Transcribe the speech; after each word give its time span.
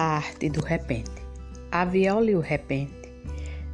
A 0.00 0.18
arte 0.18 0.48
do 0.48 0.60
repente. 0.60 1.10
A 1.72 1.84
viola 1.84 2.30
e 2.30 2.36
o 2.36 2.40
repente, 2.40 3.12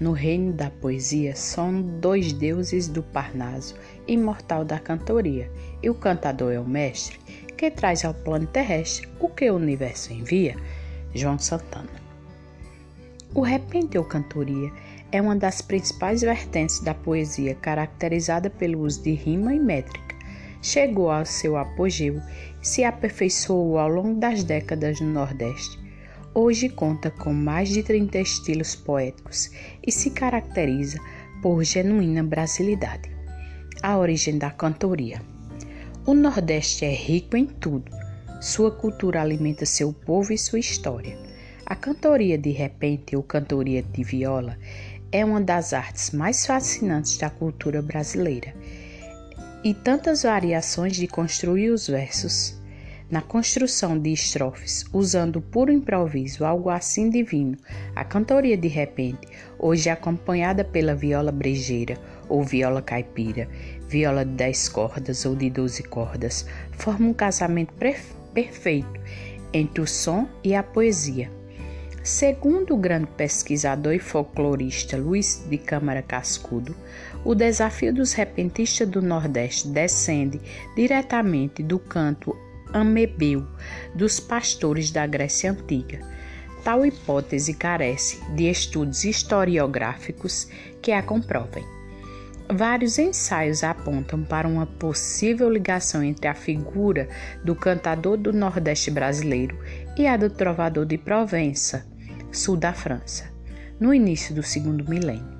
no 0.00 0.12
reino 0.12 0.50
da 0.50 0.70
poesia, 0.70 1.36
são 1.36 1.82
dois 1.82 2.32
deuses 2.32 2.88
do 2.88 3.02
Parnaso, 3.02 3.74
imortal 4.08 4.64
da 4.64 4.78
cantoria, 4.78 5.52
e 5.82 5.90
o 5.90 5.94
cantador 5.94 6.54
é 6.54 6.58
o 6.58 6.66
mestre, 6.66 7.18
que 7.54 7.70
traz 7.70 8.02
ao 8.02 8.14
plano 8.14 8.46
terrestre 8.46 9.06
o 9.20 9.28
que 9.28 9.50
o 9.50 9.56
universo 9.56 10.10
envia. 10.10 10.56
João 11.14 11.38
Santana. 11.38 12.00
O 13.34 13.42
repente 13.42 13.98
ou 13.98 14.04
cantoria 14.04 14.72
é 15.12 15.20
uma 15.20 15.36
das 15.36 15.60
principais 15.60 16.22
vertentes 16.22 16.80
da 16.80 16.94
poesia, 16.94 17.54
caracterizada 17.56 18.48
pelo 18.48 18.80
uso 18.80 19.02
de 19.02 19.12
rima 19.12 19.54
e 19.54 19.60
métrica. 19.60 20.16
Chegou 20.62 21.10
ao 21.10 21.26
seu 21.26 21.58
apogeu 21.58 22.22
e 22.62 22.66
se 22.66 22.84
aperfeiçoou 22.84 23.78
ao 23.78 23.88
longo 23.90 24.18
das 24.18 24.42
décadas 24.42 24.98
no 24.98 25.12
Nordeste 25.12 25.84
Hoje 26.38 26.68
conta 26.68 27.10
com 27.10 27.32
mais 27.32 27.70
de 27.70 27.82
30 27.82 28.18
estilos 28.18 28.74
poéticos 28.74 29.50
e 29.82 29.90
se 29.90 30.10
caracteriza 30.10 31.00
por 31.40 31.64
genuína 31.64 32.22
brasilidade. 32.22 33.10
A 33.82 33.96
origem 33.96 34.36
da 34.36 34.50
cantoria. 34.50 35.22
O 36.04 36.12
Nordeste 36.12 36.84
é 36.84 36.92
rico 36.92 37.38
em 37.38 37.46
tudo. 37.46 37.90
Sua 38.38 38.70
cultura 38.70 39.22
alimenta 39.22 39.64
seu 39.64 39.94
povo 39.94 40.30
e 40.30 40.36
sua 40.36 40.58
história. 40.58 41.18
A 41.64 41.74
cantoria 41.74 42.36
de 42.36 42.50
repente 42.50 43.16
ou 43.16 43.22
cantoria 43.22 43.82
de 43.82 44.04
viola 44.04 44.58
é 45.10 45.24
uma 45.24 45.40
das 45.40 45.72
artes 45.72 46.10
mais 46.10 46.44
fascinantes 46.44 47.16
da 47.16 47.30
cultura 47.30 47.80
brasileira. 47.80 48.54
E 49.64 49.72
tantas 49.72 50.24
variações 50.24 50.96
de 50.96 51.06
construir 51.06 51.70
os 51.70 51.88
versos 51.88 52.60
na 53.10 53.20
construção 53.20 53.98
de 53.98 54.12
estrofes, 54.12 54.84
usando 54.92 55.40
puro 55.40 55.70
improviso, 55.70 56.44
algo 56.44 56.70
assim 56.70 57.08
divino, 57.08 57.56
a 57.94 58.04
cantoria 58.04 58.56
de 58.56 58.68
repente, 58.68 59.28
hoje 59.58 59.88
acompanhada 59.88 60.64
pela 60.64 60.94
viola 60.94 61.30
brejeira 61.30 61.96
ou 62.28 62.42
viola 62.42 62.82
caipira, 62.82 63.48
viola 63.88 64.24
de 64.24 64.32
10 64.32 64.68
cordas 64.70 65.24
ou 65.24 65.36
de 65.36 65.48
12 65.48 65.84
cordas, 65.84 66.46
forma 66.72 67.08
um 67.08 67.14
casamento 67.14 67.72
perfeito 68.34 69.00
entre 69.52 69.80
o 69.80 69.86
som 69.86 70.28
e 70.42 70.54
a 70.54 70.62
poesia. 70.62 71.30
Segundo 72.02 72.74
o 72.74 72.76
grande 72.76 73.08
pesquisador 73.16 73.92
e 73.92 73.98
folclorista 73.98 74.96
Luiz 74.96 75.44
de 75.48 75.58
Câmara 75.58 76.02
Cascudo, 76.02 76.74
o 77.24 77.34
desafio 77.34 77.92
dos 77.92 78.12
repentistas 78.12 78.88
do 78.88 79.02
Nordeste 79.02 79.66
descende 79.66 80.40
diretamente 80.76 81.64
do 81.64 81.80
canto 81.80 82.36
amebeu 82.80 83.46
dos 83.94 84.20
pastores 84.20 84.90
da 84.90 85.06
Grécia 85.06 85.50
Antiga. 85.50 86.00
Tal 86.62 86.84
hipótese 86.84 87.54
carece 87.54 88.20
de 88.34 88.50
estudos 88.50 89.04
historiográficos 89.04 90.48
que 90.82 90.92
a 90.92 91.02
comprovem. 91.02 91.64
Vários 92.48 92.98
ensaios 92.98 93.64
apontam 93.64 94.22
para 94.22 94.46
uma 94.46 94.66
possível 94.66 95.50
ligação 95.50 96.02
entre 96.02 96.28
a 96.28 96.34
figura 96.34 97.08
do 97.42 97.54
cantador 97.56 98.16
do 98.16 98.32
Nordeste 98.32 98.90
brasileiro 98.90 99.58
e 99.96 100.06
a 100.06 100.16
do 100.16 100.30
trovador 100.30 100.86
de 100.86 100.96
Provença, 100.96 101.86
sul 102.30 102.56
da 102.56 102.72
França, 102.72 103.32
no 103.80 103.92
início 103.92 104.34
do 104.34 104.42
segundo 104.42 104.88
milênio. 104.88 105.35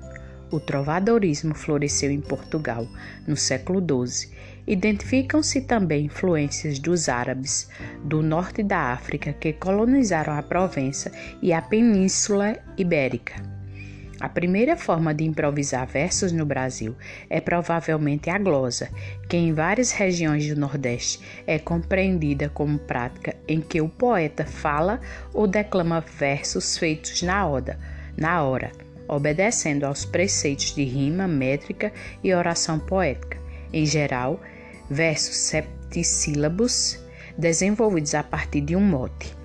O 0.49 0.61
trovadorismo 0.61 1.53
floresceu 1.53 2.09
em 2.09 2.21
Portugal 2.21 2.87
no 3.27 3.35
século 3.35 3.81
XII. 3.81 4.31
Identificam-se 4.65 5.61
também 5.61 6.05
influências 6.05 6.79
dos 6.79 7.09
árabes 7.09 7.69
do 8.03 8.21
norte 8.21 8.63
da 8.63 8.93
África 8.93 9.33
que 9.33 9.51
colonizaram 9.51 10.33
a 10.33 10.41
Provença 10.41 11.11
e 11.41 11.51
a 11.51 11.61
Península 11.61 12.57
Ibérica. 12.77 13.35
A 14.21 14.29
primeira 14.29 14.75
forma 14.75 15.13
de 15.13 15.25
improvisar 15.25 15.85
versos 15.85 16.31
no 16.31 16.45
Brasil 16.45 16.95
é 17.29 17.39
provavelmente 17.39 18.29
a 18.29 18.37
glosa, 18.37 18.89
que 19.29 19.37
em 19.37 19.53
várias 19.53 19.91
regiões 19.91 20.47
do 20.47 20.59
Nordeste 20.59 21.19
é 21.45 21.59
compreendida 21.59 22.49
como 22.49 22.79
prática 22.79 23.35
em 23.47 23.61
que 23.61 23.79
o 23.79 23.89
poeta 23.89 24.45
fala 24.45 24.99
ou 25.33 25.45
declama 25.45 26.01
versos 26.01 26.77
feitos 26.77 27.21
na 27.21 27.45
na 28.17 28.43
hora 28.43 28.86
obedecendo 29.07 29.85
aos 29.85 30.05
preceitos 30.05 30.73
de 30.73 30.83
rima, 30.83 31.27
métrica 31.27 31.93
e 32.23 32.33
oração 32.33 32.79
poética, 32.79 33.37
em 33.71 33.85
geral, 33.85 34.41
versos 34.89 35.35
septissílabos 35.35 36.99
desenvolvidos 37.37 38.15
a 38.15 38.23
partir 38.23 38.61
de 38.61 38.75
um 38.75 38.81
mote. 38.81 39.37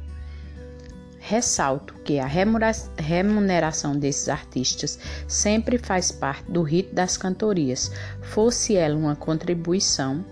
Ressalto 1.24 1.94
que 2.04 2.18
a 2.18 2.26
remuneração 2.26 3.96
desses 3.96 4.28
artistas 4.28 4.98
sempre 5.28 5.78
faz 5.78 6.10
parte 6.10 6.50
do 6.50 6.62
rito 6.62 6.92
das 6.92 7.16
cantorias, 7.16 7.92
fosse 8.22 8.74
ela 8.74 8.96
uma 8.96 9.14
contribuição 9.14 10.24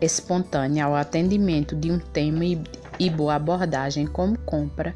espontânea 0.00 0.84
ao 0.84 0.94
atendimento 0.94 1.74
de 1.74 1.90
um 1.90 1.98
tema 1.98 2.44
e 3.00 3.10
boa 3.10 3.34
abordagem 3.34 4.06
como 4.06 4.38
compra, 4.38 4.94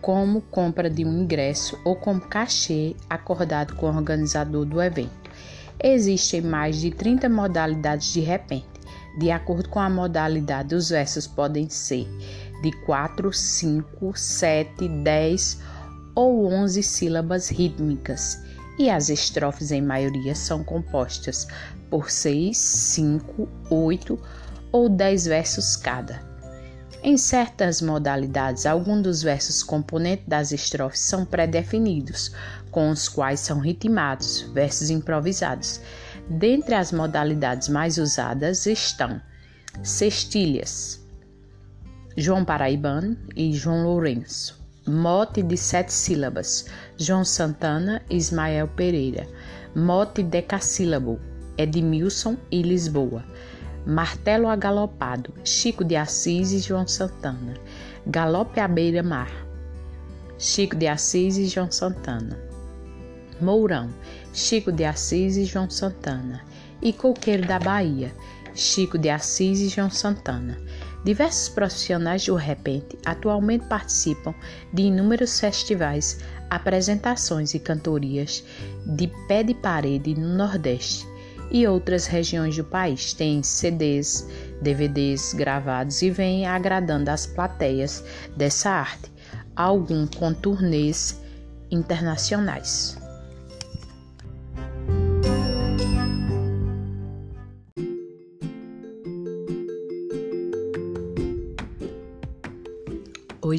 como 0.00 0.40
compra 0.40 0.88
de 0.88 1.04
um 1.04 1.20
ingresso 1.20 1.78
ou 1.84 1.96
como 1.96 2.22
cachê 2.22 2.96
acordado 3.08 3.76
com 3.76 3.84
o 3.84 3.94
organizador 3.94 4.64
do 4.64 4.80
evento. 4.80 5.30
Existem 5.78 6.40
mais 6.40 6.80
de 6.80 6.90
30 6.90 7.28
modalidades 7.28 8.14
de 8.14 8.20
repente. 8.20 8.66
De 9.18 9.30
acordo 9.30 9.68
com 9.68 9.80
a 9.80 9.90
modalidade, 9.90 10.74
os 10.74 10.88
versos 10.88 11.26
podem 11.26 11.68
ser 11.68 12.08
de 12.62 12.72
4, 12.84 13.32
5, 13.32 14.16
7, 14.16 14.88
10 14.88 15.58
ou 16.14 16.46
11 16.52 16.82
sílabas 16.82 17.48
rítmicas, 17.48 18.38
e 18.78 18.88
as 18.88 19.08
estrofes, 19.10 19.70
em 19.70 19.82
maioria, 19.82 20.34
são 20.34 20.64
compostas 20.64 21.46
por 21.90 22.10
6, 22.10 22.56
5, 22.56 23.48
8 23.70 24.18
ou 24.72 24.88
10 24.88 25.26
versos 25.26 25.76
cada. 25.76 26.30
Em 27.02 27.16
certas 27.16 27.80
modalidades, 27.80 28.66
alguns 28.66 29.02
dos 29.02 29.22
versos 29.22 29.62
componentes 29.62 30.26
das 30.28 30.52
estrofes 30.52 31.00
são 31.00 31.24
pré-definidos, 31.24 32.30
com 32.70 32.90
os 32.90 33.08
quais 33.08 33.40
são 33.40 33.58
ritmados, 33.58 34.42
versos 34.52 34.90
improvisados. 34.90 35.80
Dentre 36.28 36.74
as 36.74 36.92
modalidades 36.92 37.68
mais 37.68 37.96
usadas 37.96 38.66
estão 38.66 39.20
cestilhas, 39.82 41.00
João 42.20 42.44
Paraibano 42.44 43.16
e 43.34 43.50
João 43.54 43.82
Lourenço, 43.82 44.60
mote 44.86 45.42
de 45.42 45.56
sete 45.56 45.90
sílabas, 45.90 46.66
João 46.98 47.24
Santana 47.24 48.02
e 48.10 48.16
Ismael 48.18 48.68
Pereira, 48.68 49.26
mote 49.74 50.22
decassílabo, 50.22 51.18
Edmilson 51.56 52.36
e 52.50 52.60
Lisboa, 52.60 53.24
Martelo 53.86 54.48
Agalopado, 54.48 55.32
Chico 55.42 55.82
de 55.82 55.96
Assis 55.96 56.52
e 56.52 56.58
João 56.58 56.86
Santana. 56.86 57.54
Galope 58.06 58.60
à 58.60 58.68
beira-mar, 58.68 59.30
Chico 60.38 60.76
de 60.76 60.88
Assis 60.88 61.38
e 61.38 61.46
João 61.46 61.70
Santana. 61.70 62.38
Mourão, 63.40 63.88
Chico 64.34 64.70
de 64.70 64.84
Assis 64.84 65.38
e 65.38 65.46
João 65.46 65.70
Santana. 65.70 66.42
E 66.82 66.92
Coqueiro 66.92 67.46
da 67.46 67.58
Bahia, 67.58 68.12
Chico 68.54 68.98
de 68.98 69.08
Assis 69.08 69.60
e 69.60 69.68
João 69.68 69.88
Santana. 69.88 70.58
Diversos 71.02 71.48
profissionais 71.48 72.26
do 72.26 72.34
repente 72.34 72.98
atualmente 73.06 73.64
participam 73.66 74.34
de 74.72 74.82
inúmeros 74.82 75.40
festivais, 75.40 76.18
apresentações 76.50 77.54
e 77.54 77.58
cantorias 77.58 78.44
de 78.84 79.06
pé 79.26 79.42
de 79.42 79.54
parede 79.54 80.14
no 80.14 80.28
Nordeste 80.36 81.06
e 81.50 81.66
outras 81.66 82.06
regiões 82.06 82.54
do 82.54 82.64
país 82.64 83.14
têm 83.14 83.42
CDs, 83.42 84.28
DVDs 84.60 85.32
gravados 85.32 86.02
e 86.02 86.10
vêm 86.10 86.46
agradando 86.46 87.10
as 87.10 87.26
plateias 87.26 88.04
dessa 88.36 88.70
arte, 88.70 89.10
algum 89.56 90.06
com 90.06 90.34
turnês 90.34 91.18
internacionais. 91.70 92.99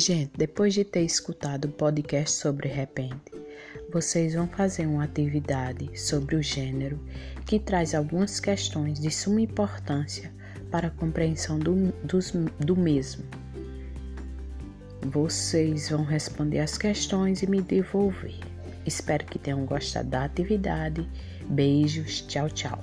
Gente, 0.01 0.31
depois 0.35 0.73
de 0.73 0.83
ter 0.83 1.03
escutado 1.03 1.65
o 1.65 1.71
podcast 1.71 2.35
sobre 2.35 2.67
repente, 2.67 3.31
vocês 3.93 4.33
vão 4.33 4.47
fazer 4.47 4.87
uma 4.87 5.03
atividade 5.03 5.97
sobre 5.97 6.35
o 6.35 6.41
gênero 6.41 6.99
que 7.45 7.59
traz 7.59 7.93
algumas 7.93 8.39
questões 8.39 8.99
de 8.99 9.11
suma 9.11 9.41
importância 9.41 10.33
para 10.71 10.87
a 10.87 10.91
compreensão 10.91 11.59
do, 11.59 11.93
do 12.59 12.75
mesmo. 12.75 13.23
Vocês 15.05 15.89
vão 15.89 16.03
responder 16.03 16.59
as 16.59 16.77
questões 16.77 17.43
e 17.43 17.47
me 17.47 17.61
devolver. 17.61 18.39
Espero 18.85 19.25
que 19.25 19.37
tenham 19.37 19.65
gostado 19.65 20.09
da 20.09 20.25
atividade. 20.25 21.07
Beijos, 21.47 22.21
tchau, 22.21 22.49
tchau. 22.49 22.79